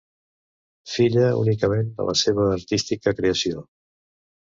[0.93, 3.63] Filla únicament de la seva artística creació.